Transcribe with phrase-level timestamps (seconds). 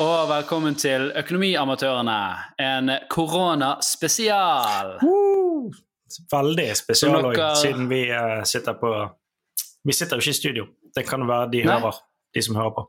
[0.00, 2.18] og velkommen til Økonomiamatørene,
[2.62, 4.94] en koronaspesial.
[5.02, 5.72] Uh,
[6.32, 8.92] Veldig spesial dere- siden vi uh, sitter på
[9.84, 10.64] Vi sitter jo ikke i studio.
[10.94, 11.74] Det kan være de Nei.
[11.78, 11.98] hører,
[12.34, 12.86] de som hører på.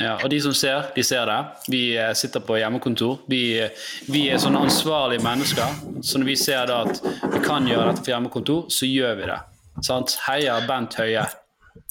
[0.00, 1.36] Ja, og de som ser, de ser det.
[1.72, 3.20] Vi eh, sitter på hjemmekontor.
[3.32, 3.70] Vi, eh,
[4.12, 5.70] vi er sånne ansvarlige mennesker,
[6.04, 7.00] så når vi ser da at
[7.32, 9.38] vi kan gjøre dette for hjemmekontor, så gjør vi det.
[9.86, 10.18] Sant?
[10.26, 11.24] Heia Bent Høie.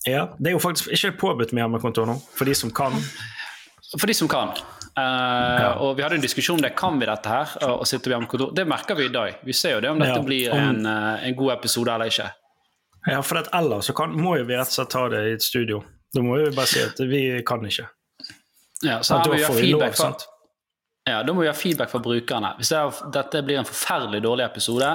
[0.05, 2.93] Ja, Det er jo faktisk ikke påbudt med hjemmekontor nå, for de som kan.
[3.93, 4.51] For de som kan.
[4.97, 6.73] Eh, Og vi hadde en diskusjon om det.
[6.79, 7.51] Kan vi dette her?
[7.69, 8.53] Og sitter vi på kontor.
[8.55, 9.35] Det merker vi i dag.
[9.45, 12.29] Vi ser jo det om dette Ja, blir en, eh, en god episode eller ikke.
[13.07, 15.43] Ja, for ellers så kan, må jo vi rett og slett ta det i et
[15.43, 15.83] studio.
[16.13, 17.87] Da må vi bare si at vi kan ikke.
[18.83, 20.25] Ja, så her må vi ha feedback lov, sant?
[21.07, 22.55] ja, da må vi ha feedback fra brukerne.
[22.57, 24.89] Hvis det er, dette blir en forferdelig dårlig episode,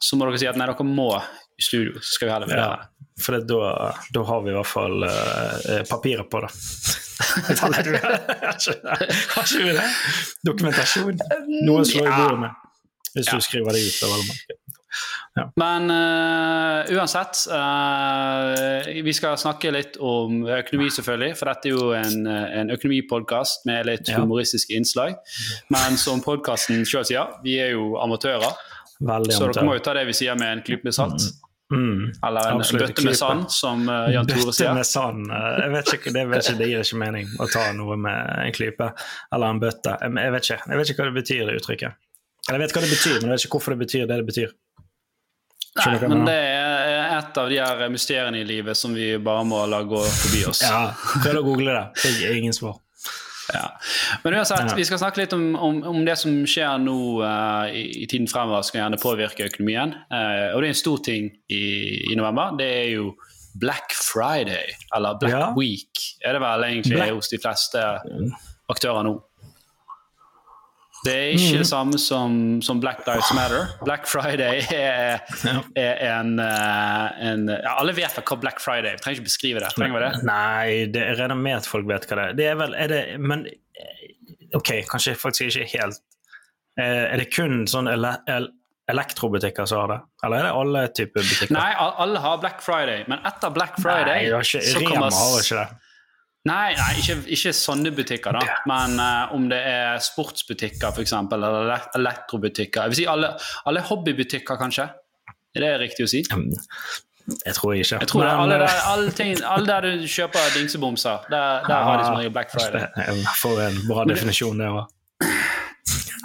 [0.00, 1.10] så må dere si at nei, dere må
[1.58, 2.00] i studio.
[2.00, 3.22] Så skal vi heller med Ja, det.
[3.24, 6.50] for det, da, da har vi i hvert fall uh, papirer på det.
[7.62, 9.88] Har ikke vi det?
[10.46, 11.18] Dokumentasjon.
[11.66, 12.62] Noe å slå i bordet med.
[13.16, 13.36] Hvis Ja.
[13.38, 14.02] du skriver det ut.
[14.04, 14.62] av alle merker.
[15.60, 21.36] Men uh, uansett, uh, vi skal snakke litt om økonomi, selvfølgelig.
[21.36, 24.20] For dette er jo en, eh, en økonomipodkast med litt Ja.
[24.22, 25.16] humoristiske innslag.
[25.68, 28.52] Men som podkasten sjøl sier, vi er jo amatører.
[29.00, 31.20] Veldig Så dere må jo ta det vi sier med en klype med salt.
[31.20, 31.32] Mm.
[31.74, 34.74] Eller en bøtte med sand, som eh, Jan Tore Bøtte sier.
[34.76, 35.24] med sand.
[35.34, 38.30] eh, Jeg vet ikke, det, vet ikke, det gir ikke mening å ta noe med
[38.44, 38.92] en klype
[39.34, 39.96] eller en bøtte.
[40.00, 41.98] Jeg jeg vet ikke, jeg vet ikke hva det betyr, det uttrykket.
[42.46, 44.26] Eller jeg vet hva det betyr, men jeg vet ikke hvorfor det betyr det det
[44.30, 44.54] betyr.
[45.76, 49.42] Skjønner Nei, men det er et av de her mysteriene i livet som vi bare
[49.44, 50.62] må la gå forbi oss.
[50.64, 51.84] Ja, Prøv å google det.
[52.06, 52.78] Det er ingen svar.
[53.54, 53.66] Ja.
[54.24, 57.84] Men uansett, vi skal snakke litt om, om, om det som skjer nå uh, i,
[58.02, 59.94] i tiden fremover, som gjerne påvirke økonomien.
[60.10, 61.62] Uh, og det er en stor ting i,
[62.12, 62.56] i november.
[62.58, 63.12] Det er jo
[63.56, 65.46] Black Friday, eller Black Ja.
[65.56, 67.84] Week, er det vel egentlig Black- hos de fleste
[68.68, 69.14] aktører nå.
[71.06, 71.62] Det er ikke Mm.
[71.62, 72.36] det samme som,
[72.66, 73.68] som Black Lives Matter.
[73.86, 75.20] Black Friday er,
[75.78, 79.62] er en, eh, en ja, Alle vet hva Black Friday er, vi trenger ikke beskrive
[79.62, 79.70] det.
[79.78, 80.12] Trenger vi det?
[80.26, 82.36] Nei, det, jeg regner med at folk vet hva det er.
[82.42, 84.04] Det er vel, er det, men eh,
[84.58, 86.02] ok, kanskje faktisk ikke helt.
[86.78, 88.50] Eh, Er det kun sånn ele, ele,
[88.92, 90.00] elektrobutikker som har det?
[90.26, 91.54] Eller er det alle typer butikker?
[91.56, 95.40] Nei, alle har Black Friday, men etter Black Friday Nei, ikke, så Rema kommer har
[95.40, 95.82] ikke det.
[96.46, 98.58] Nei, nei ikke, ikke sånne butikker, da.
[98.70, 103.32] Men uh, om det er sportsbutikker eksempel, eller elektrobutikker Jeg vil si alle,
[103.66, 104.86] alle hobbybutikker, kanskje?
[105.56, 106.22] Er det riktig å si?
[107.26, 107.98] Jeg tror ikke.
[107.98, 111.88] Jeg tror det alle der, eh, alle, ting, alle der du kjøper dingsebomser, der, der
[111.88, 113.24] har de som regel Black Friday.
[113.40, 114.86] For en bra definisjon det var.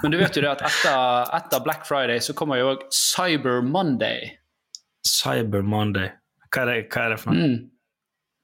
[0.02, 3.62] Men du vet jo det at etter, etter Black Friday så kommer jo òg Cyber
[3.66, 4.30] Monday.
[5.06, 6.12] Cyber Monday.
[6.52, 7.50] Hva er det, hva er det for noe?
[7.50, 7.71] Mm.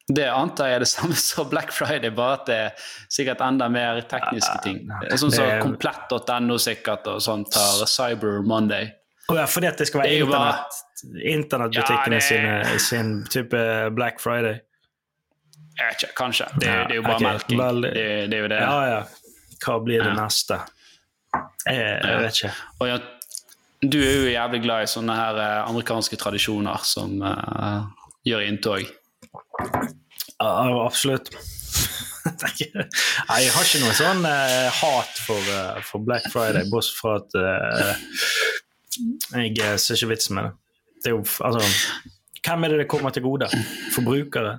[0.09, 3.67] Det antar jeg er det samme som Black Friday, bare at det er sikkert enda
[3.69, 4.79] mer tekniske ting.
[5.11, 8.89] Sånn som så komplett.no sikkert og sånt tar Cyber Monday.
[9.29, 10.55] Oh ja, fordi at det skal være jo bare-
[11.29, 13.61] internettbutikkene Ja, det- sine sin type
[13.95, 14.61] Black Friday.
[15.79, 16.47] Jeg vet ikke, kanskje.
[16.59, 17.27] Det, er- det er jo bare okay.
[17.33, 17.59] melking.
[17.61, 17.83] Vel...
[17.83, 18.61] Det, det er jo det.
[18.65, 19.03] Ja, ja.
[19.67, 20.17] Hva blir det Ja.
[20.25, 20.59] neste?
[21.69, 22.53] Jeg, jeg vet ikke.
[22.81, 22.97] Og ja,
[23.85, 27.85] du er jo jævlig glad i sånne her eh, amerikanske tradisjoner som uh,
[28.27, 28.89] gjør inntog.
[30.39, 31.33] Ja, absolutt.
[32.43, 32.53] Nei,
[33.43, 37.37] jeg har ikke noe sånn uh, hat for, uh, for Black Friday, bortsett fra at
[37.41, 38.07] eh,
[39.49, 40.55] jeg ser ikke vitsen med det.
[41.03, 41.63] Det er jo, altså,
[42.43, 43.49] Hvem er det det kommer til gode?
[43.95, 44.55] Forbrukere?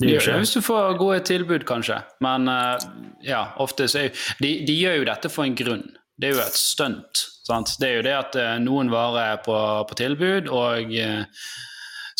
[0.00, 1.98] Er Ja, hvis du får gode tilbud, kanskje.
[2.24, 2.48] Men
[3.24, 5.84] ja, ofte så er jo de, de gjør jo dette for en grunn.
[6.20, 7.24] Det er jo et stunt.
[7.48, 7.74] Sant?
[7.80, 9.56] Det er jo det at noen varer er på,
[9.88, 10.96] på tilbud, og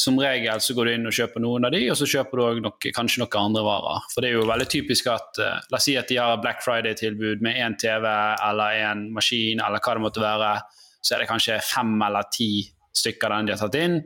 [0.00, 2.44] som regel så går du inn og kjøper noen av de, og så kjøper du
[2.46, 4.06] også nok, kanskje noen andre varer.
[4.14, 6.64] For det er jo veldig typisk at uh, La oss si at de har Black
[6.64, 10.54] Friday-tilbud med én TV eller én maskin, eller hva det måtte være.
[11.00, 12.50] Så er det kanskje fem eller ti
[12.96, 14.00] stykker av den de har tatt inn.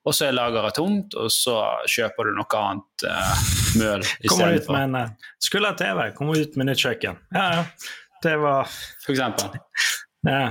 [0.00, 1.58] Og så er lageret tomt, og så
[1.90, 3.48] kjøper du noe annet uh,
[3.80, 4.78] møl istedenfor.
[4.78, 5.10] en eh,
[5.44, 7.20] Skulle ha TV, kommer ut med nytt kjøkken.
[7.36, 7.66] Ja, ja.
[8.20, 8.68] Det var
[9.04, 9.60] For eksempel.
[10.28, 10.46] ja.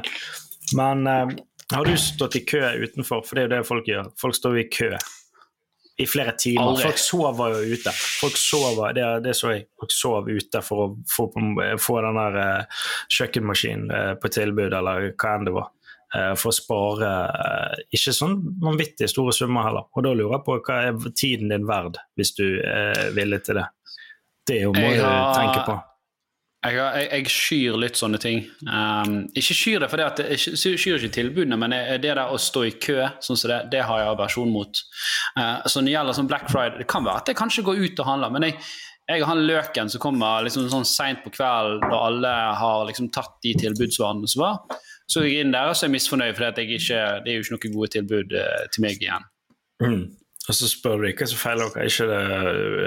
[0.77, 1.33] Men eh,
[1.73, 3.23] har du stått i kø utenfor?
[3.25, 4.11] For det er jo det folk gjør.
[4.19, 4.93] Folk står i kø
[5.99, 6.61] i flere timer.
[6.63, 6.83] Aldri.
[6.83, 7.91] Folk sover jo ute.
[8.21, 9.65] Folk sover, det, det så jeg.
[9.79, 11.27] Folk sov ute for å få,
[11.83, 12.85] få den der uh,
[13.17, 15.67] kjøkkenmaskinen uh, på tilbud, eller hva enn det var.
[16.15, 17.09] Uh, for å spare
[17.93, 19.89] ikke sånn vanvittig store summer heller.
[19.91, 23.59] Og da lurer jeg på hva er tiden din verd, hvis du er villig til
[23.59, 23.67] det.
[24.49, 25.75] Det må Jeg du tenke på.
[26.65, 28.41] Jeg, jeg, jeg skyr litt sånne ting.
[28.67, 32.33] Um, ikke skyr det for at jeg sky- skyr ikke tilbudene, men jeg- det der
[32.33, 34.81] å stå i kø, sånn det, det har jeg aversjon mot.
[35.39, 37.79] Uh, så når det gjelder sånn Black Friday, det kan være at jeg kanskje går
[37.85, 38.59] ut og handler, men jeg,
[39.09, 42.29] Jeg og han Løken som kommer liksom sånn seint på kvelden da alle
[42.59, 44.59] har liksom tatt de tilbudsvarene som var.
[45.09, 47.55] Så går jeg inn der og så er jeg misfornøyd, for det er jo ikke
[47.55, 49.25] noen gode tilbud eh, til meg igjen.
[49.81, 50.03] Mm.
[50.45, 52.21] Og så spør du hva som feiler dere, ikke det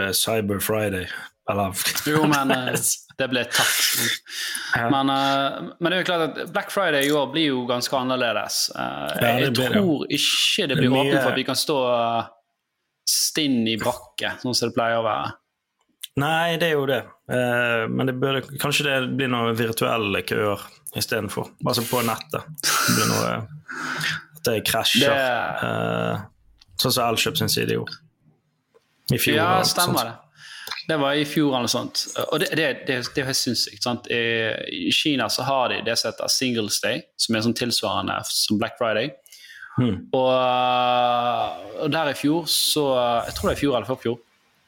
[0.07, 1.09] uh, Cyber Friday?
[1.51, 1.73] Eller
[2.07, 2.77] Jo, men eh,
[3.19, 3.81] det ble tatt.
[4.93, 7.93] Men, eh, men det er jo klart at Black Friday i år blir jo ganske
[7.99, 8.61] annerledes.
[8.75, 9.81] Jeg, Ja, jeg blir det.
[9.83, 12.31] tror ikke det blir åpent for at vi kan stå eh,
[13.13, 15.33] stinn i brakke, sånn som det pleier å være.
[16.23, 17.01] Nei, det er jo det.
[17.33, 20.61] Eh, men det burde, kanskje det blir noen virtuelle køer
[21.01, 21.51] istedenfor.
[21.67, 22.49] Altså på nettet.
[22.63, 23.31] Det blir noe
[24.37, 25.09] At det krasjer.
[25.09, 26.25] Det- Eh,
[26.81, 27.93] sånn som Elkjøp sin side gjorde.
[29.13, 29.37] I fjor.
[29.37, 30.19] Ja, stemmer det.
[30.93, 32.03] Det var i fjor eller noe sånt.
[32.27, 33.81] Og det, det, det, det er helt sinnssykt.
[33.87, 34.09] sant?
[34.13, 38.59] I, Kina så har de det som heter Singles Day, som er sånn tilsvarende som
[38.61, 39.15] Black Friday.
[39.81, 40.11] Mm.
[40.13, 40.29] Og,
[41.81, 42.85] og der i fjor, så
[43.25, 44.19] Jeg tror det er i fjor eller forfjor,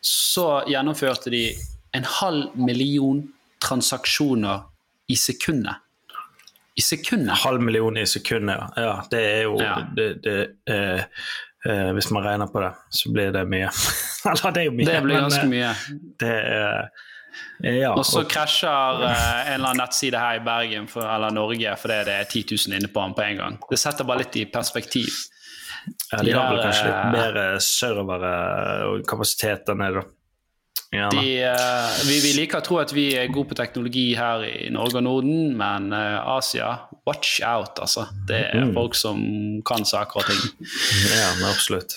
[0.00, 1.44] så gjennomførte de
[1.94, 3.20] en halv million
[3.62, 4.64] transaksjoner
[5.12, 5.76] i sekundet.
[6.74, 7.36] I sekundet.
[7.44, 8.96] Halv million i sekundet, ja.
[9.12, 9.76] Det er jo Ja.
[9.96, 10.38] det, det,
[10.72, 11.04] eh,
[11.68, 13.70] eh, Hvis man regner på det, så blir det mye.
[14.30, 15.74] Eller det er jo mye, Det blir ganske eh, mye.
[16.20, 17.02] Det er eh,
[17.80, 17.92] Ja.
[17.96, 21.96] Og så krasjer eh, en eller annen nettside her i Bergen for, eller Norge fordi
[22.06, 23.56] det er 10 000 inne på den på en gang.
[23.70, 25.10] Det setter bare litt i perspektiv.
[26.12, 28.34] Ja, de har vel kanskje litt bedre servere
[28.88, 30.13] og kapasitet der nede, da.
[30.94, 34.68] De, uh, vi, vi liker å tro at vi er gode på teknologi her i
[34.74, 36.68] Norge og Norden, men uh, Asia,
[37.08, 38.06] watch out, altså.
[38.28, 38.74] Det er Mm.
[38.76, 39.18] folk som
[39.66, 40.68] kan saker og ting.
[41.20, 41.96] ja, men absolutt.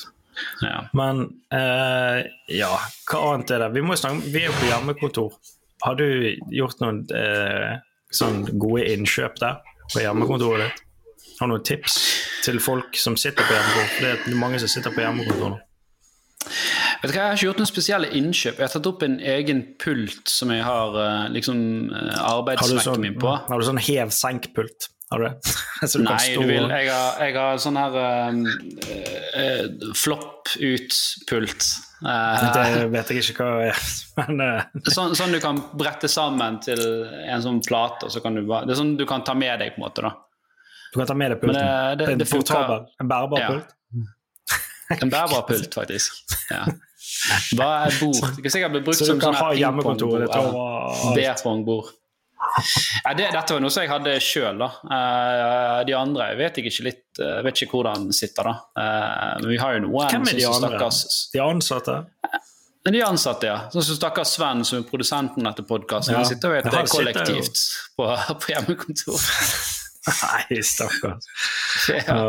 [0.61, 0.79] Ja.
[0.97, 1.21] Men
[1.53, 2.23] uh,
[2.53, 2.71] ja,
[3.09, 3.69] hva annet er det?
[3.77, 5.37] Vi, må snakke, vi er jo på hjemmekontor.
[5.85, 6.07] Har du
[6.49, 7.03] gjort noen
[8.09, 9.59] sånn gode innkjøp der
[9.93, 10.83] på hjemmekontoret ditt?
[11.37, 11.97] Har du noen tips
[12.47, 13.99] til folk som sitter på hjemmekontor?
[14.01, 15.59] Det er mange som sitter på hjemmekontor nå.
[17.01, 18.57] Vet du hva, Jeg har ikke gjort noen spesielle innkjøp.
[18.57, 21.57] Jeg har tatt opp en egen pult som jeg har eh, liksom
[21.93, 23.33] eh, arbeidsmekken sånn, min på.
[23.47, 24.89] har du sånn hev-senk-pult?
[25.11, 25.35] Har du det?
[25.93, 28.33] Du Nei, du vil, jeg har, jeg har sånn her uh,
[29.39, 31.67] eh, flopp-ut-pult.
[32.03, 33.79] Uh, Det vet jeg ikke hva er,
[34.19, 34.81] men uh.
[34.91, 36.81] sånn, sånn du kan brette sammen til
[37.27, 38.05] en sånn plate.
[38.09, 39.87] og så kan du bare, Det er sånn du kan ta med deg, på en
[39.87, 40.03] måte.
[40.05, 40.11] da.
[40.93, 41.61] du kan ta med deg pulten.
[41.61, 43.47] det- det- Det en portabel, en bærbar Ja.
[43.53, 43.73] pult.
[45.01, 46.13] En bærbar pult, faktisk.
[46.51, 46.65] Ja.
[47.57, 48.19] Bare er bord.
[48.35, 50.21] Det kan sikkert bli brukt som sånn pingpongbord.
[50.21, 50.33] eller
[53.03, 54.61] Ja, det, dette var noe som jeg hadde sjøl.
[54.61, 58.53] Uh, de andre jeg vet jeg ikke litt, uh, vet ikke hvordan sitter, da.
[58.77, 60.69] Uh, men vi har jo noen Hvem er de andre?
[60.69, 61.01] stakkars
[61.33, 61.97] De ansatte?
[62.87, 63.57] De ansatte, ja.
[63.73, 66.13] Sånn som stakkars Sven, som er produsenten etter podkasten.
[66.15, 66.21] Ja.
[66.21, 67.63] Han sitter sitter jo- kollektivt
[67.99, 68.07] på,
[68.45, 69.27] på hjemmekontor.
[70.21, 71.27] Nei, stakkars.
[72.07, 72.21] Ja.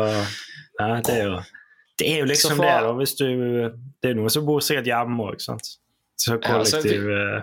[0.79, 1.39] Ja, det er jo
[1.99, 2.91] Det er jo liksom for- det, da.
[2.97, 3.25] Hvis du,
[4.01, 5.75] det er noen som bor sikkert hjemme òg, sant.
[6.19, 7.41] Så Ja, så kollektiv eh.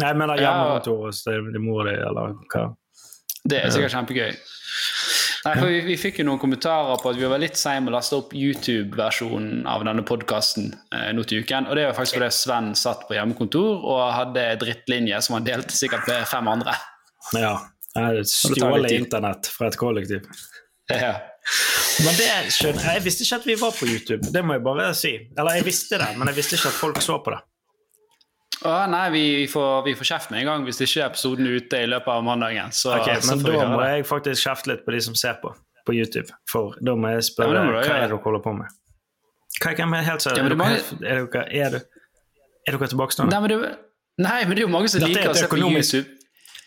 [0.00, 0.50] Nei, jeg mener Ja.
[0.50, 2.76] hjemmekontor hos det mor di, eller hva.
[3.46, 4.36] Det er sikkert kjempegøy.
[5.44, 7.92] Nei, for vi, vi fikk jo noen kommentarer på at vi var litt seine med
[7.92, 11.66] å laste opp YouTube-versjonen av denne podkasten eh, nå til uken.
[11.68, 15.76] Og det var faktisk fordi Sven satt på hjemmekontor og hadde drittlinje som han delte
[15.76, 16.72] sikkert med fem andre.
[17.36, 17.52] Ja.
[17.94, 20.24] ja, Stjålet internett fra et kollektiv.
[20.88, 21.12] Ja.
[22.04, 22.98] Men det skjønner jeg.
[22.98, 24.30] Jeg visste ikke at vi var på YouTube.
[24.34, 25.12] Det må jeg bare si.
[25.36, 27.42] Eller jeg visste det, men jeg visste ikke at folk så på det.
[28.64, 31.82] Å, nei, vi, får, vi får kjeft med en gang hvis ikke episoden er ute
[31.84, 32.72] i løpet av mandagen.
[32.72, 33.90] Så, Ok, så Men får da må det.
[33.92, 35.52] jeg faktisk kjefte litt på de som ser på
[35.84, 36.32] på YouTube.
[36.50, 38.72] For da må jeg spørre ja, må hva er dere holder på med.
[39.60, 40.40] Hva hvem er helt seriøst?
[40.40, 41.82] Ja, er, dere er, dere,
[42.64, 43.34] er, er tilbakestående?
[43.34, 43.74] Nei, men det,
[44.24, 46.13] nei, men det er jo mange som er liker å se på YouTube.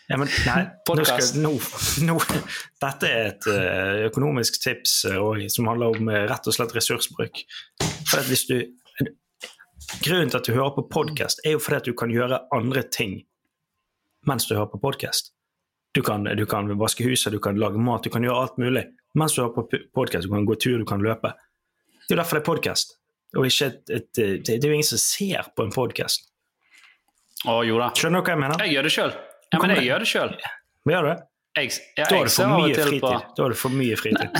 [0.08, 0.60] Ja, men, nei,
[0.96, 1.50] nå skal, nå,
[2.08, 2.14] nå,
[2.80, 6.72] dette er et eh, økonomisk tips eh, og, som handler om eh, rett og slett
[6.76, 7.42] ressursbruk.
[8.08, 8.56] For at hvis du,
[10.04, 12.82] grunnen til at du hører på podkast, er jo fordi at du kan gjøre andre
[12.88, 13.18] ting
[14.28, 15.30] mens du hører på podkast.
[15.96, 18.86] Du, kan- du kan vaske huset, du kan lage mat, du kan gjøre alt mulig
[19.16, 20.24] mens du hører på podkast.
[20.28, 21.30] Du kan gå tur, du kan løpe.
[22.06, 22.92] Det er jo derfor det er podkast.
[23.36, 26.28] Og et, et, det, det er jo ingen som ser på en podkast.
[27.48, 27.88] Å, jo da.
[27.98, 28.62] Skjønner du hva jeg mener?
[28.64, 29.12] Jeg gjør det sjøl.
[29.52, 30.36] Ja, men jeg gjør det sjøl.
[30.88, 31.16] Gjør det?
[31.58, 33.00] Jeg, ja, Da har du for mye fritid.
[33.02, 34.38] på Da har du for mye fritid.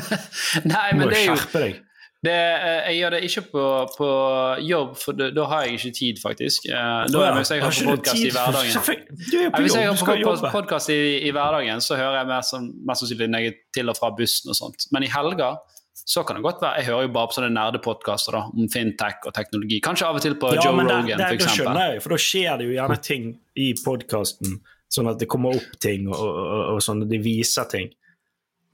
[0.70, 1.76] Nei, men må det er jo skjerpe deg.
[2.26, 3.64] det, eh, Jeg gjør det ikke på,
[3.96, 4.08] på
[4.66, 6.66] jobb, for da har jeg ikke tid, faktisk.
[6.70, 9.98] Eh, Da Ja, Hvis jeg har på podkast i hverdagen Du er på hvis jeg
[10.02, 13.54] skal på podkast i, i hverdagen, så hører jeg mer som, mest sannsynlig når jeg
[13.54, 14.88] er til og fra bussen og sånt.
[14.92, 15.60] Men i helger
[16.06, 19.34] så kan det godt være Jeg hører jo bare på sånne nerdepodkaster om fintech og
[19.36, 19.80] teknologi.
[19.84, 21.44] Kanskje av og til på Ja, Joe men der, Rogan, f.eks.
[21.44, 25.28] da skjønner jeg, for da skjer det jo gjerne ting i podkasten, sånn at det
[25.30, 27.90] kommer opp ting og, og, og, sånn, at de viser ting.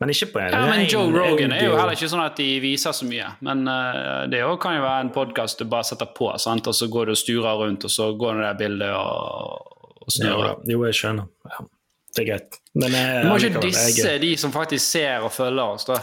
[0.01, 2.49] Men ikke på en Ja, men Joe Rogan, er jo heller ikke sånn at de
[2.61, 3.31] viser så mye.
[3.49, 6.69] Men uh, det kan jo være en podkast du bare setter på, sant?
[6.69, 9.73] og så går du og sturer rundt, og så går det der bildet og,
[10.05, 10.53] og snurrer.
[10.53, 10.73] da.
[10.75, 11.31] jo, jeg skjønner.
[11.49, 11.65] Ja,
[12.13, 12.61] det er greit.
[12.77, 16.03] Men jeg, Du må ikke disse jeg- de som faktisk ser og følger oss, da.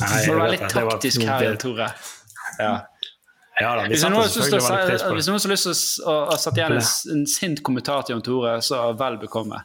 [0.00, 1.56] Nei, Du må være litt det taktisk her.
[1.60, 1.88] Tore.
[2.60, 2.74] Ja.
[3.56, 4.26] Ja da, Hvis noen på
[5.16, 8.16] hvis noen har lyst til å å, å sette igjen en, en sint kommentar til
[8.16, 9.62] Jon Tore, så vel bekomme.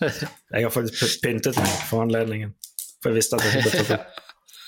[0.54, 2.54] Jeg har faktisk pyntet meg for anledningen.
[3.02, 4.22] For jeg visste at jeg skulle ta det.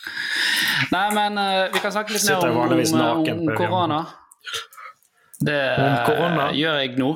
[0.94, 3.98] Nei, men uh, vi kan snakke litt mer om, om, om korona.
[5.38, 7.08] Det eh, gjør jeg nå.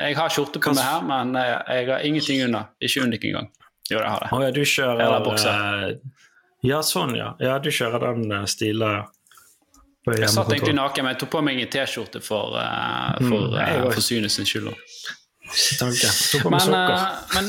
[0.00, 2.68] Jeg har skjorte på meg her, men uh, jeg har ingenting under.
[2.82, 3.48] Ikke undik engang.
[3.90, 4.30] Jo, jeg har det.
[4.32, 5.90] Å ja, du kjører Eller bokser.
[5.90, 5.96] eh,
[6.66, 7.34] Ja, sånn, ja.
[7.40, 9.04] Ja, du kjører den uh, stilen
[10.06, 13.84] Jeg satt egentlig naken, men jeg tok på meg en T-skjorte for, uh, for, eh,
[13.92, 14.72] for synet sin skyld.
[16.50, 17.48] Men, eh, men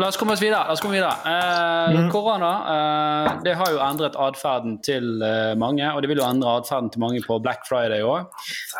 [0.00, 0.64] la oss komme oss videre.
[0.68, 1.14] La oss komme videre.
[1.24, 2.10] Uh, Mm.
[2.12, 6.52] Korona uh, det har jo endret atferden til eh, mange, og det vil jo endre
[6.60, 8.28] atferden til mange på Black Friday òg.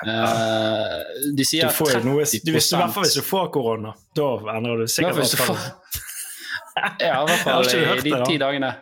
[0.04, 3.92] de Du sier får jo noe, du, I hvert fall hvis du får korona.
[4.16, 5.74] Da endrer du sikkert atferden.
[6.98, 8.72] Ja, i hvert fall i de det, ti dagene.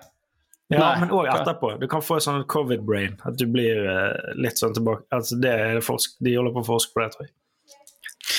[0.70, 1.72] Ja, Nei, men òg etterpå.
[1.82, 3.16] Du kan få sånn covid-brain.
[3.26, 6.62] At du blir uh, litt sånn tilbake altså det er det forsk De holder på
[6.62, 7.34] å forske på det, tror jeg.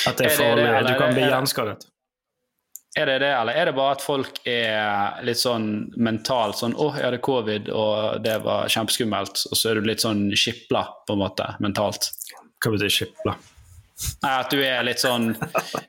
[0.08, 1.90] At det Er er det det, eller Du kan bli er hjerneskadet.
[3.00, 6.90] Er det det, eller er det bare at folk er litt sånn mentalt sånn 'Å,
[6.98, 11.16] jeg hadde covid, og det var kjempeskummelt', og så er du litt sånn skipla, på
[11.16, 12.10] en måte, mentalt?
[12.60, 13.38] Hva betyr skipla?
[14.26, 15.32] At du er litt sånn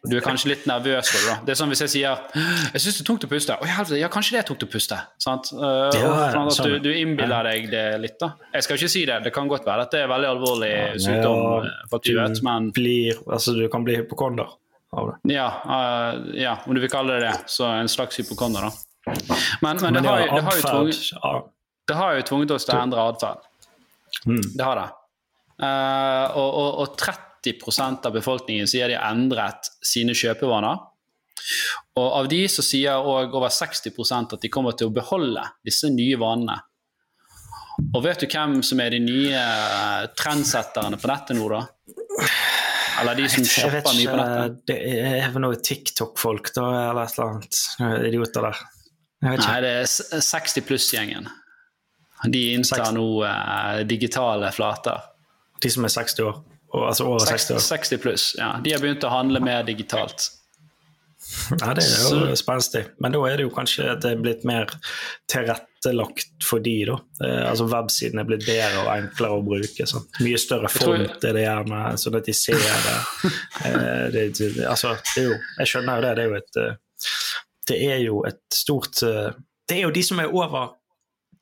[0.09, 1.29] Du er kanskje litt nervøs for det.
[1.31, 1.37] da.
[1.47, 3.57] Det er sånn hvis jeg sier 'Jeg syns det er tungt å puste'.
[3.57, 4.99] Å, helvete, ja, kanskje det er tungt å puste.
[5.19, 5.53] Sant?
[5.57, 6.69] Uh, Ja, sånn sånn.
[6.69, 8.35] du, du innbiller deg det litt, da.
[8.53, 9.23] Jeg skal ikke si det.
[9.25, 12.43] Det kan godt være at det er veldig alvorlig Ja, sykdom, for at du vet,
[12.43, 14.49] men blir, altså, du kan bli hypokonder
[14.93, 15.35] av det.
[15.35, 17.37] ja, uh, ja, om du vil kalle det det.
[17.49, 18.73] Så en slags hypokonder, da.
[19.63, 21.51] Men, men, det, har, det, har tvunget,
[21.89, 23.49] det har jo tvunget oss til å endre atferd.
[24.27, 24.43] Mm.
[24.55, 24.89] Det har det.
[25.63, 27.32] Uh, og, og, og 30
[28.07, 30.89] av befolkningen sier de har endret sine kjøpevaner.
[31.99, 33.91] Og av de så sier òg over 60
[34.33, 36.61] at de kommer til å beholde disse nye vanene.
[37.93, 41.63] Og vet du hvem som er de nye eh, trendsetterne på nettet nå, da?
[43.01, 44.59] Eller de som shopper mye på nettet?
[44.69, 44.77] det
[45.25, 47.61] er vel noe TikTok-folk da, eller et eller annet.
[47.81, 48.63] Noen Idioter der.
[49.23, 51.29] Nei, det er 60 pluss-gjengen.
[52.33, 55.09] De inntar nå eh, digitale flater.
[55.63, 56.41] De som er 60 år.
[56.73, 57.65] Og, altså over 60 år.
[57.67, 58.55] 60 pluss, ja.
[58.65, 60.31] De har begynt å handle mer digitalt.
[61.61, 62.83] Ja, det er jo spenstig.
[63.01, 64.69] Men da er det jo kanskje at det er blitt mer
[65.31, 66.99] tilrettelagt for de, da.
[67.25, 69.87] Eh, altså Websiden er blitt bedre og enklere å bruke.
[69.89, 70.05] Sånn.
[70.21, 72.99] Mye større font er det gjerne, sånn at de ser det.
[73.63, 74.25] Eh, det,
[74.67, 76.13] altså, det jo, jeg skjønner jo det.
[76.19, 77.11] Det er jo et, eh,
[77.71, 79.29] det er jo et stort eh,
[79.71, 80.73] Det er jo de som er over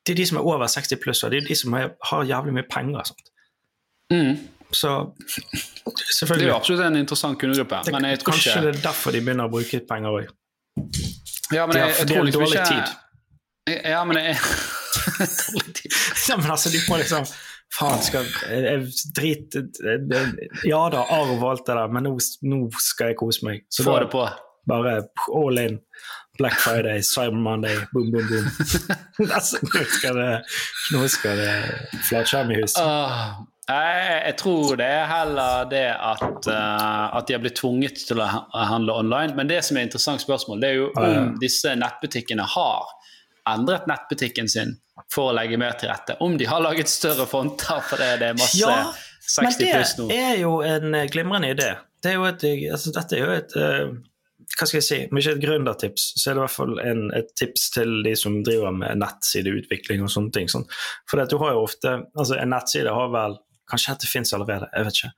[0.04, 2.54] det er de som er over 60 pluss, og det er de som har jævlig
[2.56, 3.08] mye penger.
[3.08, 3.32] Sånt.
[4.12, 4.38] Mm.
[4.72, 4.90] Så
[6.30, 7.80] Det er jo absolutt en interessant kundegruppe.
[7.84, 10.28] det, Men jeg tror Kanskje ikke det er derfor de begynner å bruke penger òg.
[11.52, 13.84] Ja, men De har- jeg, jeg tror liksom dårlig ikke tid.
[13.90, 15.92] Ja, men jeg Dårlig tid.
[16.28, 17.26] Ja, men altså, de må liksom
[17.70, 19.54] Faen, skal jeg, drit
[20.66, 23.60] Ja da, arv og alt det der, men nå, nå skal jeg kose meg.
[23.70, 24.24] Så Få det på.
[24.66, 24.96] bare
[25.32, 25.78] all in.
[26.38, 28.48] Black Friday, Cyber Monday, boom, boom, boom.
[29.36, 30.42] altså, nå skal det
[30.94, 31.54] Nå skal det
[32.08, 32.80] flatskjerm i huset.
[32.82, 33.38] Åh,
[33.70, 38.22] jeg, jeg tror det er heller det at, uh, at de har blitt tvunget til
[38.22, 39.36] å handle online.
[39.38, 42.90] Men det som er et interessant spørsmål, det er jo om disse nettbutikkene har
[43.50, 44.76] endret nettbutikken sin
[45.12, 46.18] for å legge mer til rette.
[46.22, 48.90] Om de har laget større fonter for det er masse Ja,
[49.30, 50.06] 60 pluss nå.
[50.06, 51.72] Men det er jo en glimrende idé.
[52.00, 53.98] Det er et, altså, dette er jo et uh,
[54.58, 57.04] hva skal jeg si, Om ikke et gründertips, så er det i hvert fall en,
[57.16, 60.50] et tips til de som driver med nettsideutvikling og sånne ting.
[60.50, 60.66] Sånn.
[61.08, 63.38] For du har jo ofte, altså En nettside har vel
[63.70, 65.12] Kanskje dette fins allerede, jeg vet ikke.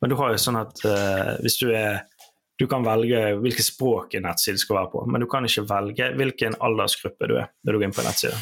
[0.00, 2.04] Men du har jo sånn at uh, hvis du er
[2.60, 6.06] Du kan velge hvilket språk en nettside skal være på, men du kan ikke velge
[6.16, 8.38] hvilken aldersgruppe du er når du går inn på en nettside.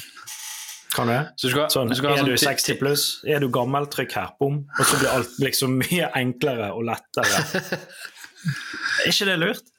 [0.95, 1.23] Kan du det?
[1.43, 4.61] Du Sånn, du er du sånn 60 pluss, er du gammel, trykk her, bom.
[4.79, 7.43] Og så blir alt liksom mye enklere og lettere.
[8.45, 9.71] Er ikke det lurt?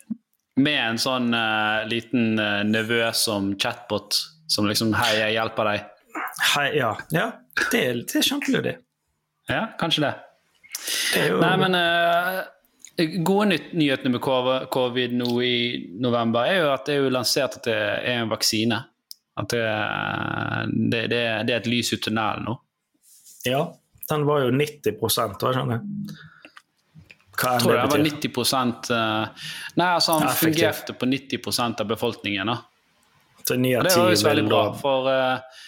[0.58, 4.18] Med en sånn uh, liten uh, nevø som chatbot,
[4.52, 5.86] som liksom 'Hei, jeg hjelper deg'.
[6.56, 6.92] Hei, ja.
[7.14, 7.28] ja.
[7.72, 8.85] Det det er kjempelurt.
[9.52, 10.14] Ja, kanskje det.
[11.14, 12.42] Det jo Nei, men uh,
[13.26, 14.22] Gode nytt, nyhetene med
[14.72, 15.56] covid nå i
[16.00, 18.78] november er jo at det er jo lansert at det er en vaksine.
[19.36, 19.64] At det,
[20.94, 22.56] det, det, det er et lys i tunnelen nå.
[23.50, 23.66] Ja.
[24.10, 26.16] Den var jo 90 da, skjønner jeg.
[27.36, 28.32] Hva Jeg tror det det var betyr.
[28.32, 29.46] 90 eh,
[29.82, 32.52] Nei, altså han fungerte på 90 av befolkningen.
[32.54, 32.58] da.
[33.60, 35.64] Ni Og av det ti var jo veldig bra, for uh,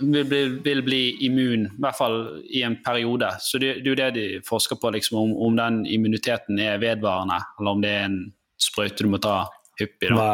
[0.00, 2.18] vil, bli, vil bli immun, i hvert fall
[2.50, 3.28] i en periode.
[3.40, 6.80] Så det, det er jo det de forsker på, liksom, om, om den immuniteten er
[6.82, 8.18] vedvarende, eller om det er en
[8.60, 9.44] sprøyte du må ta
[9.80, 10.10] hyppig.
[10.10, 10.28] da.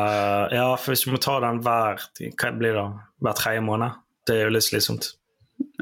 [0.52, 2.87] Ja, for hvis du må ta den hver hva blir det,
[3.25, 5.14] hver tredje måned, det er jo litt slitsomt.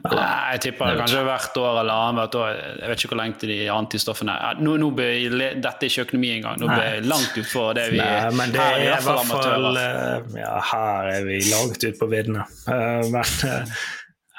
[0.09, 2.51] Nei, jeg tipper det kanskje hvert år eller annet år.
[2.81, 4.61] Jeg vet ikke hvor lenge de antistoffene er.
[4.63, 6.61] nå, nå blir, Dette er ikke økonomi engang.
[6.63, 9.19] Nå blir jeg langt utfor det vi Nei, men det her er i hvert fall
[9.25, 9.81] amatører.
[9.83, 12.47] eh, Ja, her er vi langt ut på viddene.
[12.71, 13.75] Eh, Men eh,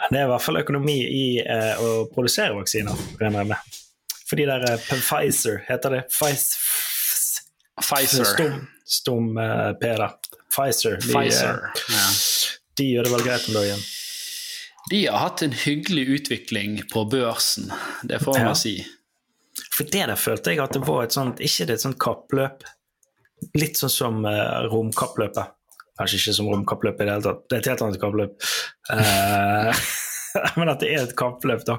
[0.10, 1.25] det er i hvert fall økonomi i
[1.84, 3.77] å produsere vaksiner, regner jeg med.
[4.29, 6.65] For de der Pfizer, heter det Pfizer?
[7.84, 8.25] Pfizer.
[8.31, 9.29] Stum, stum
[9.81, 10.10] P, da.
[10.55, 10.98] Pfizer.
[11.03, 11.60] De, Pfizer.
[11.91, 12.05] Ja.
[12.79, 13.84] de gjør det vel greit om dagen.
[14.89, 17.69] De har hatt en hyggelig utvikling på børsen,
[18.03, 18.53] det får man Ja.
[18.58, 18.86] si.
[19.75, 22.63] For det der følte jeg at det var et sånt Ikke det et sånt kappløp?
[23.55, 25.51] Litt sånn som uh, romkappløpet.
[26.00, 27.41] Kanskje ikke som romkappløpet i det hele tatt.
[27.50, 28.50] Det er et helt annet kappløp.
[28.91, 29.72] Uh,
[30.60, 31.77] men at det er et kappløp, da.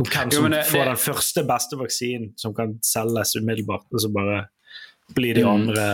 [0.00, 4.00] Om hvem som jo, det- får den første beste vaksinen som kan selges umiddelbart, og
[4.04, 4.46] så bare
[5.16, 5.50] blir de Mm.
[5.52, 5.86] andre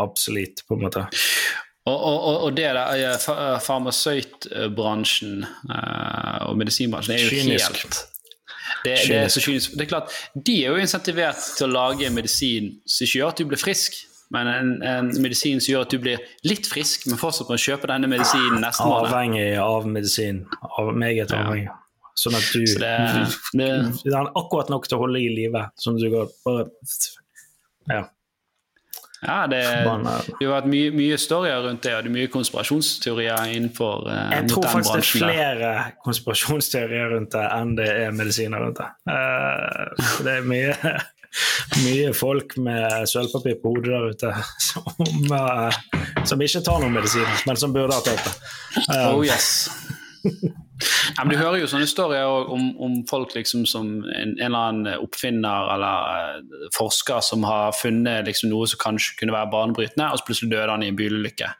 [0.00, 1.06] absolutt, på en måte.
[1.86, 7.82] Og, og, og- det der, eh, farmasøytbransjen eh, og medisinbransjen er jo Kynisk.
[7.82, 8.08] helt
[8.84, 9.74] det, det er så kynisk.
[9.78, 10.10] Det er klart,
[10.46, 13.60] De er jo insentivert til å lage en medisin som ikke gjør at du blir
[13.60, 13.92] frisk,
[14.34, 17.86] men en, en medisin som gjør at du blir litt frisk, men fortsatt må kjøpe
[17.90, 19.10] denne medisinen neste måned.
[19.12, 20.40] Avhengig av medisin.
[20.78, 21.42] Av, meget Ja.
[21.44, 21.68] avhengig.
[22.18, 22.96] Sånn at du Så det,
[23.56, 23.68] det,
[24.04, 25.62] Det er akkurat nok til å holde i live.
[25.80, 26.66] Sånn at du går bare
[27.88, 28.02] Ja.
[29.22, 33.52] Ja, det, det har vært mye, mye storyer rundt det, og det er mye konspirasjonsteorier
[33.54, 35.62] innenfor uh, Jeg tror faktisk det er der.
[35.62, 35.72] flere
[36.06, 38.88] konspirasjonsteorier rundt det enn det er medisiner rundt det.
[39.06, 40.74] Uh, det er mye,
[41.86, 44.34] mye folk med sølvpapir på hodet der ute
[44.66, 44.90] som,
[45.30, 45.70] uh,
[46.26, 48.34] som ikke tar noen medisiner, men som burde ha tatt det.
[48.90, 49.70] Uh, Oh yes.
[51.16, 55.02] Ja, du hører jo sånne historier om, om folk liksom som en, en eller annen
[55.04, 60.20] oppfinner eller eh, forsker som har funnet liksom noe som kanskje kunne være banebrytende, og
[60.20, 61.52] så plutselig døde han i en bilulykke.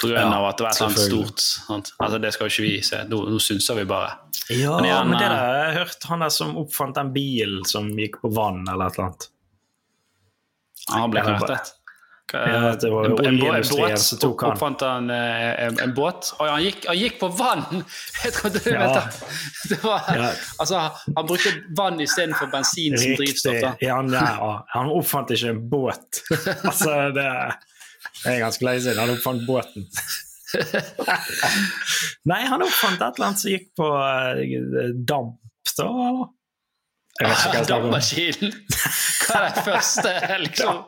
[0.00, 0.14] Pga.
[0.14, 1.40] Ja, av at det var annet stort.
[1.40, 1.90] Sant?
[1.98, 3.02] Altså, det skal jo ikke vi se.
[3.10, 4.14] Nå, nå synser vi bare.
[4.48, 7.12] Ja, Men igjen, men det eh, der, jeg har hørt han der som oppfant den
[7.16, 9.28] bilen som gikk på vann, eller et eller annet.
[10.90, 11.74] Han ble knertet.
[12.32, 14.52] Ja, det var En- en- en oljeindustrien som tok han.
[14.52, 16.32] Oppfant han eh, en, en båt?
[16.38, 17.64] Og han gikk, han gikk på vann!
[18.24, 19.02] Jeg trodde du Ja.
[19.82, 20.30] var, Ja.
[20.58, 20.80] Altså,
[21.16, 23.54] han brukte vann istedenfor bensin som drivstoff.
[23.54, 23.86] Riktig.
[23.88, 26.22] Ja, han, ja, han oppfant ikke en båt.
[26.68, 27.28] altså, det,
[28.24, 29.88] det er ganske lenge siden han oppfant båten.
[32.30, 35.38] Nei, han oppfant et eller annet som gikk på uh, damp,
[35.78, 35.86] da,
[37.20, 37.64] eller?
[37.68, 38.54] Dampmaskinen!
[39.26, 40.78] Hva er det første, liksom?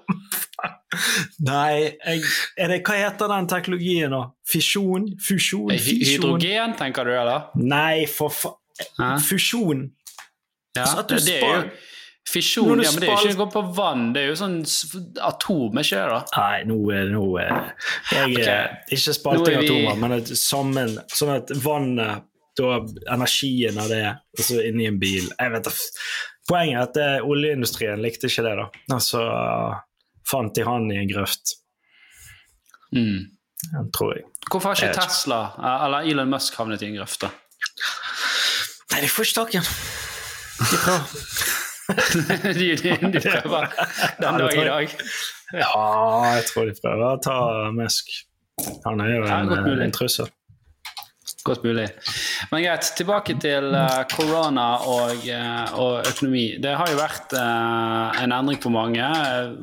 [1.50, 4.22] Nei, er det, hva heter den teknologien nå?
[4.48, 5.08] Fisjon?
[5.22, 5.70] Fusjon?
[5.78, 6.26] Fisjon?
[6.36, 7.48] Hydrogen, tenker du, eller?
[7.56, 9.18] Nei, for faen.
[9.22, 9.88] Fusjon.
[10.76, 11.70] Ja, Så at du det, det er jo
[12.32, 14.60] Fisjon, ja, men det er jo ikke å gå på vann, det er jo sånn
[15.26, 16.04] atom, ikke det?
[16.12, 16.20] da?
[16.38, 17.72] Nei, nå er nå er-
[18.12, 18.44] jeg, Ok.
[18.46, 22.22] er Ikke spalting vi- atomer, men et sammen, sånn at vannet
[22.56, 22.78] da
[23.10, 24.04] Energien av det
[24.38, 25.68] altså inni en bil jeg vet.
[26.48, 28.56] Poenget er at det, oljeindustrien likte ikke det.
[28.56, 28.66] da.
[28.94, 29.20] Altså
[30.32, 31.58] fant de han i en grøft,
[32.92, 33.22] Mm.
[33.94, 34.24] tror jeg.
[34.50, 37.22] Hvorfor har ikke jeg Tesla eh, eller Elon Musk havnet i en grøft?
[37.24, 37.30] da?
[38.92, 39.68] Nei, de får ikke tak i han.
[40.72, 41.06] De prøver.
[42.58, 43.72] de, de, de prøver
[44.20, 44.92] den dag i dag.
[45.56, 45.70] Ja,
[46.36, 47.38] jeg tror de prøver å ta
[47.76, 48.12] Musk.
[48.84, 50.28] Han er jo en, en trussel.
[51.48, 51.88] Godt mulig.
[52.50, 56.46] Men greit, tilbake til eh, korona og, eh, og økonomi.
[56.62, 59.08] Det har jo vært eh, en endring for mange.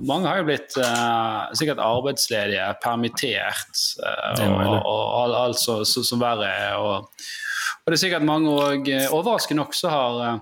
[0.07, 6.49] Mange har jo blitt eh, sikkert arbeidsledige, permittert eh, er og, og, alt som verre
[6.49, 6.77] er.
[6.79, 7.09] Og,
[7.83, 10.39] og det er sikkert mange òg, overraskende nok, så har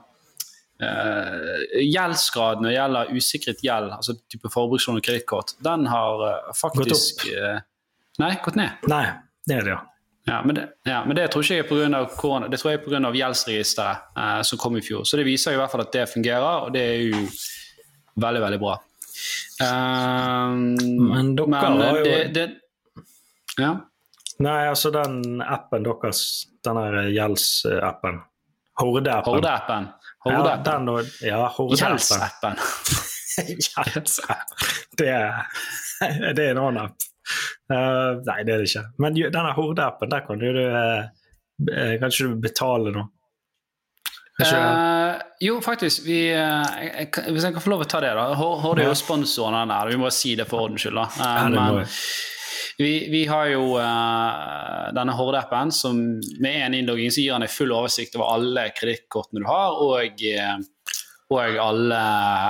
[0.77, 6.21] Uh, eh, gjeldsgraden når det gjelder usikret gjeld, altså type forbrukslån og kredittkort, den har
[6.21, 7.63] uh, faktisk eh,
[8.21, 8.85] Nei, gått ned.
[8.89, 9.03] Nei,
[9.45, 9.81] det det, ja.
[10.27, 11.99] Ja, men det, ja, men det tror ikke jeg er pga.
[12.19, 13.11] korona, det tror jeg er pga.
[13.15, 15.05] gjeldsregisteret eh, som kom i fjor.
[15.07, 17.21] Så det viser i hvert fall at det fungerer, og det er jo
[18.19, 18.75] veldig, veldig bra.
[19.63, 20.75] Um,
[21.09, 22.47] Men dere har jo- det, det,
[23.57, 23.71] Ja.
[24.39, 26.19] Nei, altså den appen deres,
[26.63, 28.19] den der gjeldsappen.
[28.77, 29.33] Horde-appen.
[29.33, 29.87] Horde-appen.
[30.25, 30.63] Ja, Horde-appen.
[30.63, 31.97] den og, ja, Horde-appen.
[31.97, 32.59] Gjeldsappen.
[33.65, 34.53] Gjeldsapp.
[34.97, 35.09] Det,
[36.37, 37.07] det er en annen app.
[37.67, 38.85] Eh, nei, det er det ikke.
[39.03, 41.01] Men denne Horde-appen, der kan du uh,
[41.67, 43.09] eh, Kan ikke du betale noe?
[44.37, 46.05] Uh, jo, faktisk.
[46.05, 48.29] Vi, uh, jeg, hvis jeg kan få lov å ta det, da.
[48.37, 49.97] Horde er jo sponsoren av den.
[49.97, 50.95] Vi må si det for ordens skyld.
[50.95, 51.07] da.
[51.17, 51.83] Uh, men
[52.77, 53.75] vi, vi, har jo
[54.95, 55.97] denne Horde-appen som
[56.39, 60.21] med én innlogging så gir han deg full oversikt over alle kredittkortene du har, og
[61.27, 61.99] og alle,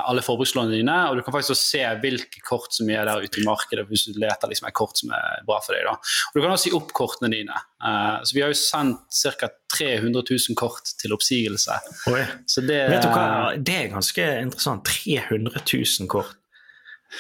[0.06, 0.96] alle forbrukslånene dine.
[1.10, 4.20] Og du kan faktisk se hvilke kort som er der ute i markedet hvis du
[4.22, 5.88] leter liksom et kort som er bra for deg.
[5.88, 5.96] Da.
[5.98, 7.58] Og Du kan også si opp kortene dine.
[7.82, 9.50] Uh, så Vi har jo sendt ca.
[9.78, 11.76] 300 000 kort til oppsigelse.
[12.14, 12.22] Oi.
[12.50, 13.26] Så det, Vet du hva?
[13.58, 14.86] det er ganske interessant.
[14.88, 16.38] 300 000 kort.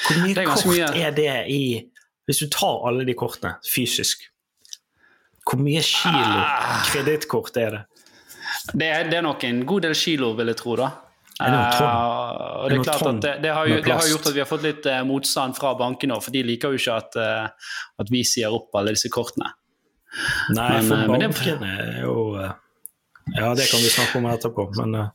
[0.06, 0.88] Hvor mye er kort mye...
[1.00, 1.62] er det i
[2.28, 4.26] Hvis du tar alle de kortene fysisk,
[5.48, 6.82] hvor mye kilo ah.
[6.92, 7.84] kredittkort er det?
[8.74, 10.76] Det er, det er nok en god del kilo, vil jeg tro.
[10.76, 10.90] da.
[11.38, 14.42] Uh, og det er klart at det, det, har jo, det, har gjort at vi
[14.42, 18.10] har fått litt uh, motstand fra bankene, for de liker jo ikke at, uh, at,
[18.10, 19.52] vi sier opp alle disse kortene.
[20.56, 22.16] Nei, men, for bankene er jo
[23.36, 25.08] ja, det kan vi snakke om etterpå, men uh,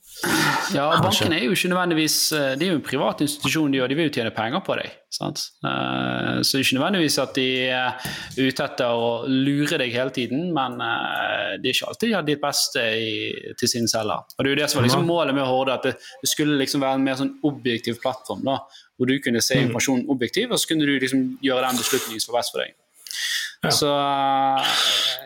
[0.74, 3.88] Ja, bankene er jo ikke nødvendigvis det De er jo en privat institusjon, de, og
[3.90, 4.92] de vil jo tjene penger på deg.
[5.12, 5.42] Sant?
[5.64, 10.14] Uh, så det er ikke nødvendigvis at de er ute etter å lure deg hele
[10.14, 13.12] tiden, men uh, det er ikke alltid de har ditt beste i,
[13.60, 14.24] til sin celler.
[14.36, 16.60] Og det er jo det som var liksom målet med Horde, at det, det, skulle
[16.60, 18.60] liksom være en mer sånn objektiv plattform, da,
[18.96, 22.22] hvor du kunne se informasjonen informasjon objektiv, og så kunne du liksom gjøre den beslutningen
[22.22, 22.76] som var best for deg.
[23.62, 23.70] Ja.
[23.70, 24.72] Så uh,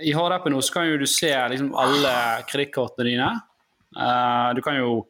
[0.04, 2.12] i HD-appen nå så kan jo du se liksom, alle
[2.50, 3.30] kredittkortene dine.
[3.96, 5.06] Uh, du kan jo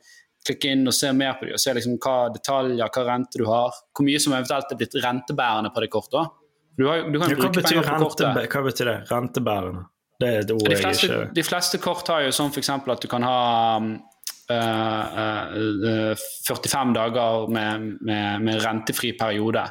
[0.47, 3.47] klikke inn og se mer på dem og se liksom, hva detaljer, hva rente du
[3.51, 3.75] har.
[3.91, 6.35] Hvor mye som eventuelt er blitt rentebærende på det kortet.
[6.77, 8.97] Du, har, du kan ja, hva, betyr rente, hva betyr det?
[9.11, 9.87] Rentebærende?
[10.21, 12.71] Det er et ord de fleste, jeg ikke De fleste kort har jo sånn f.eks.
[12.73, 13.41] at du kan ha
[13.83, 19.67] uh, uh, 45 dager med, med, med, rentefri periode.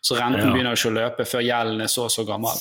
[0.00, 0.54] Så renten ja.
[0.54, 2.58] begynner ikke å løpe før gjelden er så og så gammel.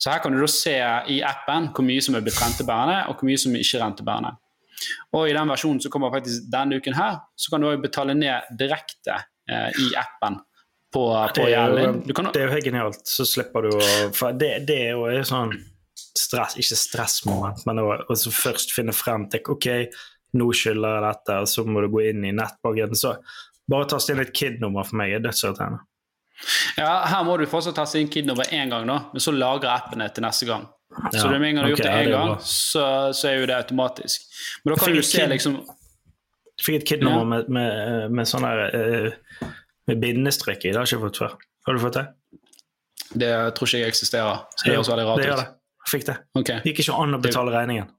[0.00, 0.74] Så her kan du da se
[1.12, 3.84] i appen hvor mye som er blitt rentebærende, og hvor mye som er ikke er
[3.84, 4.34] rentebærende.
[5.16, 8.14] Og i den versjonen som kommer faktisk denne uken her, så kan du òg betale
[8.16, 9.16] ned direkte
[9.50, 10.38] eh, i appen
[10.94, 11.04] på,
[11.36, 12.00] på gjelden.
[12.14, 12.30] Kan...
[12.32, 13.02] Det er jo helt genialt.
[13.08, 15.56] Så slipper du å det, det er jo sånn
[16.18, 19.68] stress, ikke stressmoment, men å, å først finne frem til OK,
[20.38, 22.96] nå skylder jeg dette, og så må du gå inn i nettbanken.
[22.98, 23.14] Så
[23.68, 25.84] bare tast inn et KID-nummer for meg er dødsirriterende.
[26.78, 30.04] Ja, her må du fortsatt teste inn KID-nummer én gang, da, men så lagrer appen
[30.14, 30.68] til neste gang.
[30.98, 33.48] Ja, så med en gang du har gjort det én gang, så, så, er jo
[33.50, 34.24] det automatisk.
[34.62, 35.58] Men da kan du se liksom
[36.58, 37.28] Du fikk et KID-nummer ja.
[37.32, 39.50] med, med, med sånn der uh,
[39.88, 40.72] med bindestrek i.
[40.72, 41.36] Det har jeg ikke fått før.
[41.68, 42.06] Har du fått det?
[43.22, 44.42] Det tror ikke jeg eksisterer.
[44.56, 45.22] Så det høres veldig rart ut.
[45.22, 45.46] Det gjør det.
[45.84, 46.16] Jeg fikk det.
[46.40, 46.62] Okay.
[46.64, 47.92] Det gikk ikke an å betale regningen.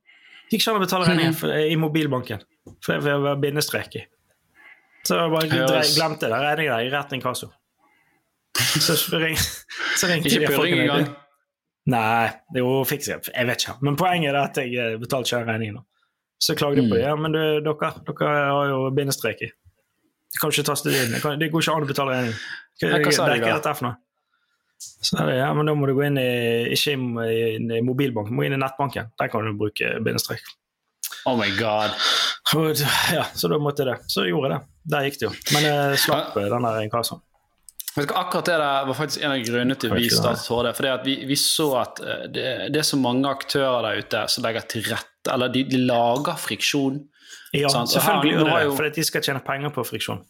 [0.50, 2.44] Det gikk ikke an å betale regningen for, i mobilbanken,
[2.86, 4.04] for det var bindestrek i.
[5.08, 6.42] Så jeg bare glemte det.
[6.44, 7.50] Regningen der i rett inkasso.
[8.86, 9.38] Så, ring,
[9.98, 11.10] så ringte ikke purring engang?
[11.90, 13.32] Nei, jo, fikser jeg.
[13.34, 13.78] Jeg vet ikke.
[13.86, 15.80] Men poenget er at jeg eh, betalte ikke regningen.
[16.40, 17.04] Så klagde jeg på det.
[17.04, 17.08] Mm.
[17.08, 19.50] Ja, men du, dere, dere har jo bindestrek i.
[20.30, 21.16] Du kan ikke taste det inn.
[21.42, 22.46] Det går ikke an å betale regningen.
[22.80, 23.74] Hva, hva sa de da?
[23.74, 23.98] For noe?
[24.80, 26.30] Så er det, ja, men da må du gå inn i
[26.72, 29.10] ikke i, i mobilbanken, må inn i nettbanken.
[29.20, 30.46] Der kan du bruke bindestrek.
[31.28, 31.98] Oh my god.
[33.16, 34.12] ja, så da måtte jeg det.
[34.12, 34.62] Så gjorde jeg det.
[34.94, 35.34] Der gikk det jo.
[35.56, 37.24] Men jeg slapp den der inkassoen.
[38.08, 40.72] Akkurat det der var faktisk en av grunnene til vi startet HD.
[40.78, 44.46] For vi, vi, så at eh, det, det, er så mange aktører der ute som
[44.46, 47.00] legger til rette, eller de, de lager friksjon.
[47.54, 47.90] Ja, sant?
[47.90, 50.22] selvfølgelig gjør det, for de skal tjene penger på friksjon.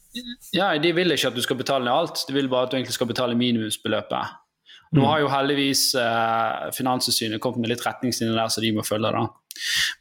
[0.56, 2.78] Ja, De vil ikke at du skal betale ned alt, de vil bare at du
[2.80, 4.38] egentlig skal betale minimumsbeløpet.
[4.98, 9.12] Nå har jo heldigvis eh, Finanstilsynet kommet med litt retningslinjer der, så de må følge.
[9.14, 9.28] da.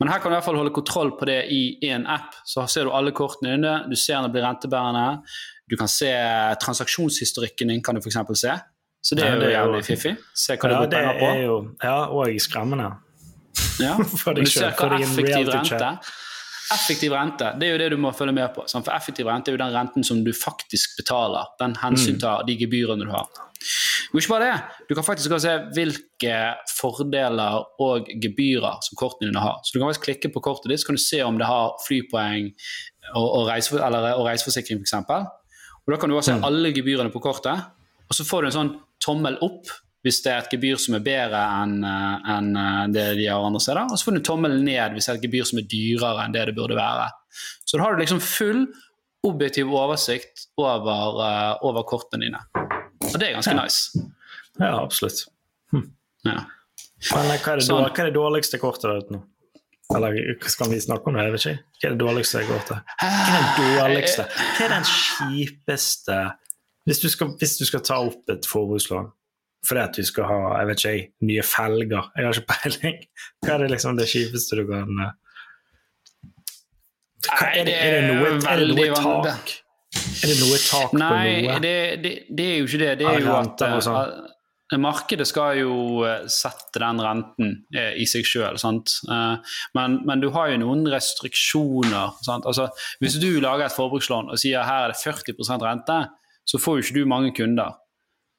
[0.00, 2.36] Men her kan du i hvert fall holde kontroll på det i én app.
[2.46, 5.06] Så ser du alle kortene inne, du ser når det blir rentebærende.
[5.68, 6.12] Du kan se
[6.62, 8.20] transaksjonshistorikken din, kan du f.eks.
[8.40, 8.54] se.
[9.04, 10.14] Så det er jo jævlig fiffig.
[10.34, 11.34] Se hva ja, du bruker penger på.
[11.44, 12.88] Jo, ja, og skremmende.
[13.82, 15.92] Ja, for du For din reality rente
[16.74, 18.66] Effektiv rente det er jo det du må følge med på.
[18.68, 21.48] For effektiv rente er jo den renten som du faktisk betaler.
[21.61, 23.28] Den hensyntar de gebyrene du har.
[24.12, 26.37] Og ikke bare det, du kan faktisk se hvilke
[26.70, 29.59] fordeler og gebyrer som kortene dine har.
[29.64, 31.74] Så du kan faktisk klikke på kortet ditt, så kan du se om det har
[31.87, 32.52] flypoeng
[33.14, 34.94] og, og, reise, eller, og reiseforsikring f.eks.
[35.02, 36.46] Og Da kan du også se mm.
[36.48, 37.66] alle gebyrene på kortet,
[38.09, 39.68] og så får du en sånn tommel opp
[40.06, 43.44] hvis det er et gebyr som er bedre enn eh, en eh, det de har
[43.44, 43.88] andre steder.
[43.90, 46.26] Og så får du en tommel ned hvis det er et gebyr som er dyrere
[46.26, 47.08] enn det det burde være.
[47.64, 48.66] Så da har du liksom full
[49.26, 52.38] objektiv oversikt over, uh, over kortene dine.
[53.08, 53.64] Og det er ganske ja.
[53.64, 54.04] nice.
[54.61, 55.24] Ja, absolutt.
[55.74, 55.88] Hm.
[56.26, 56.44] Ja.
[57.11, 57.82] Men hva er, det, sånn.
[57.82, 59.20] hva er det dårligste kortet der ute nå?
[59.96, 60.16] Eller
[60.52, 61.26] skal vi snakke om det?
[61.26, 61.66] Jeg vet ikke.
[61.78, 62.48] Hva er det dårligste til?
[62.52, 64.26] Hva er det dårligste?
[64.38, 66.18] Hva er den kjipeste
[66.88, 69.08] Hvis du skal, hvis du skal ta opp et forbrukslån
[69.68, 73.00] fordi at du skal ha jeg vet ikke, nye felger Jeg har ikke peiling.
[73.44, 75.16] Hva er det liksom det kjipeste du kan eh?
[77.28, 79.54] Hva, er, det, er, det noe, er det noe tak?
[79.98, 81.61] Er det noe tak på Nei, noe?
[81.62, 82.90] det, det, det er jo ikke det.
[83.00, 84.12] Det er jo at sånn.
[84.72, 85.74] eh, markedet skal jo
[86.07, 88.59] eh, sette den renten eh, i seg sjøl.
[89.76, 92.16] Men, men du har jo noen restriksjoner.
[92.38, 92.68] Altså,
[93.02, 96.00] hvis du lager et forbrukslån og sier her er det 40% rente,
[96.48, 97.76] så får jo ikke du mange kunder.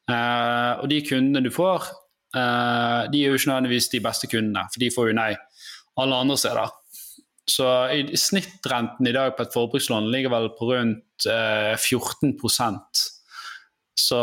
[0.10, 1.90] Eh, og de kundene du får,
[2.36, 5.32] eh, de er jo ikke nødvendigvis de beste kundene, for de får jo nei
[6.00, 6.76] alle andre steder.
[7.50, 13.00] Så i, snittrenten i dag på et forbrukslån ligger vel på rundt eh, 14%
[13.98, 14.20] Så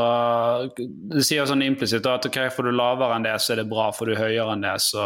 [0.79, 3.91] det sier sånn implisitt at ok, får du lavere enn det, så er det bra.
[3.93, 5.05] Får du høyere enn det, så,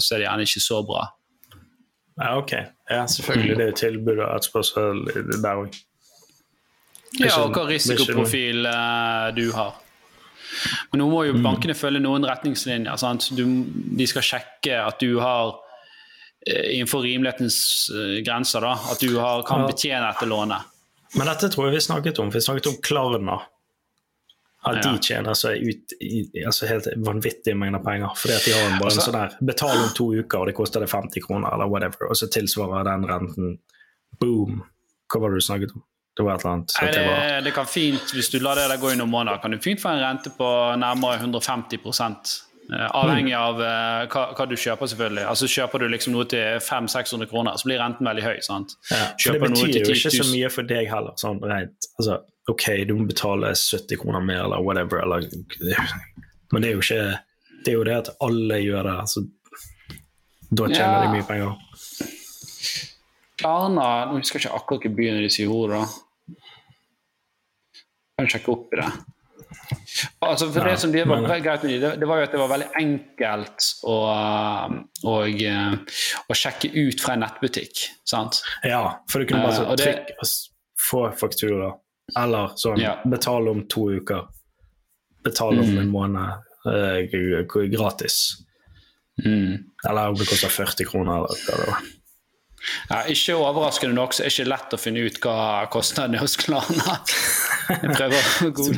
[0.00, 1.04] så er det gjerne ikke så bra.
[2.18, 2.54] Ja, ok.
[2.90, 3.58] Ja, selvfølgelig.
[3.60, 5.04] Det er tilbudet tilbud og etterspørsel
[5.44, 5.76] der òg.
[7.18, 9.78] Ja, og hva risikoprofil eh, du har.
[10.92, 12.96] Men nå må jo bankene følge noen retningslinjer.
[13.00, 13.28] Sant?
[13.36, 13.44] Du,
[13.98, 15.54] de skal sjekke at du har
[16.46, 17.58] eh, innenfor rimelighetens
[17.94, 20.74] eh, grenser, da, at du har, kan betjene dette lånet.
[21.16, 22.30] Men dette tror jeg vi snakket om.
[22.34, 23.38] Vi snakket om Klarna.
[24.68, 24.90] At Ja.
[24.90, 28.10] de tjener seg ut i altså helt vanvittige mengder penger.
[28.18, 30.46] Fordi at de har en bare en Altså- sånn der Betal om to uker, og
[30.50, 32.08] det koster det 50 kroner, eller whatever.
[32.10, 33.58] Og så tilsvarer den renten
[34.20, 34.64] boom.
[35.08, 35.84] Hva var det du snakket om?
[36.18, 36.72] Det var et eller annet.
[36.82, 39.38] Nei, det det, det kan fint, Hvis du lar det der gå i noen måneder,
[39.38, 40.48] kan du fint få en rente på
[40.80, 45.22] nærmere 150 eh, Avhengig av uh, hva, hva du kjøper, selvfølgelig.
[45.30, 48.34] Altså Kjøper du liksom noe til 500-600 kroner, så blir renten veldig høy.
[48.42, 48.74] sant?
[48.90, 51.14] ja, det betyr jo ikke så mye for deg heller.
[51.22, 52.18] Sånn rent, altså,
[52.50, 55.04] ok, du må betale 70 kroner mer, eller whatever.
[55.06, 55.30] Eller,
[56.50, 57.00] men det er jo ikke
[57.62, 58.98] Det er jo det at alle gjør det.
[59.06, 59.24] Altså,
[60.50, 61.00] da tjener Ja.
[61.06, 61.56] de mye penger.
[63.38, 65.78] Klarna Nå husker jeg ikke akkurat gebyrene de sier i hodet.
[65.78, 66.07] da.
[68.18, 68.88] Kan du sjekke opp i det.
[70.26, 72.32] Altså for det som de var men- greit med de, det, det var jo at
[72.34, 73.94] det var veldig enkelt å,
[75.06, 77.84] å, å sjekke ut fra en nettbutikk.
[78.04, 78.40] sant?
[78.66, 80.28] Ja, for du kunne bare Eh, så trykke og
[80.88, 81.70] få faktura.
[82.16, 82.96] Eller sånn Ja.
[83.06, 84.26] betal om to uker.
[85.24, 85.78] Betal om Mm.
[85.78, 88.42] en måned eh, gratis.
[89.24, 89.64] Mm.
[89.88, 91.24] Eller om det koster 40 kroner.
[91.24, 91.80] Eller hva det var.
[92.88, 95.36] Ja, ikke overraskende nok så er det ikke lett å finne ut hva
[95.72, 96.96] kostnaden er hos Klarna.
[97.68, 98.74] Jeg prøver å Så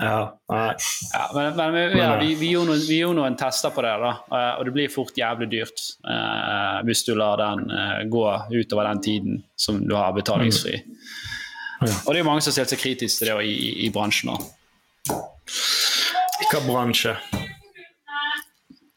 [0.00, 0.18] Ja.
[0.54, 3.94] Ja, men, men vi, ja, vi, vi, gjorde noen, vi gjorde noen tester på det,
[4.02, 8.26] da, eh, og det blir fort jævlig dyrt eh, hvis du lar den eh, gå
[8.54, 10.78] utover den tiden som du har betalingsfri.
[11.84, 13.90] Og det er jo mange som har stilt seg kritisk til det i, i, i
[13.92, 14.30] bransjen.
[14.36, 14.46] òg.
[16.52, 17.16] Hva bransje?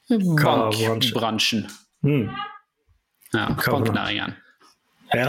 [0.10, 1.66] Bankbransjen.
[2.06, 2.30] Mm.
[3.34, 4.36] Ja, banknæringen.
[5.14, 5.28] Ja.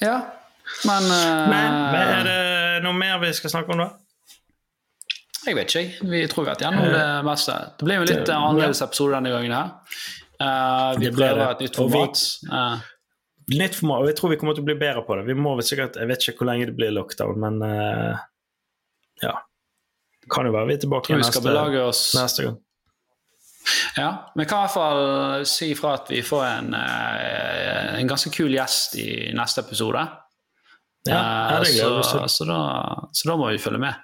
[0.00, 0.16] Ja,
[0.86, 3.88] men uh, Men, men er det noe mer vi skal snakke om, da?
[5.48, 6.04] Jeg vet ikke.
[6.10, 7.56] Vi tror vi har vært gjennom det meste.
[7.78, 9.70] Det blir jo en litt Det- eh, annerledes episode denne gangen her.
[10.38, 12.20] Uh, vi prøver et nytt format.
[12.42, 12.52] vi-.
[12.52, 12.86] Eh,
[13.48, 15.24] Nytt format, og jeg tror vi kommer til å bli bedre på det.
[15.24, 18.18] Vi må sikkert, Jeg vet ikke hvor lenge det blir lockdown, men uh,
[19.22, 19.32] ja.
[20.30, 21.40] Kan jo være vi er tilbake neste,
[22.14, 22.58] neste gang.
[23.96, 28.30] Ja, vi kan i hvert fall si ifra at vi får en, eh, en ganske
[28.34, 30.06] kul gjest i neste episode.
[31.08, 31.18] Ja,
[31.62, 32.58] det Eh, gleder så, så, da,
[33.12, 33.94] så da må vi følge med.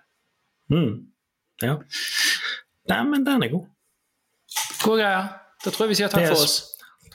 [0.73, 0.93] Mm.
[1.63, 1.77] Ja.
[2.89, 3.67] Nei, men den er god.
[4.83, 5.29] Gode greier.
[5.65, 6.31] Da tror jeg vi sier takk Yes.
[6.31, 6.71] for oss.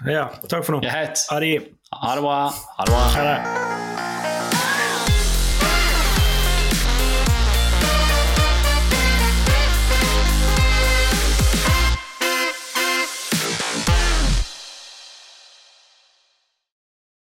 [0.07, 0.83] Ja, takk for nå.
[0.85, 1.53] Ha det.
[1.99, 1.99] Bra.
[1.99, 3.03] Ha det bra.
[3.19, 3.88] Det.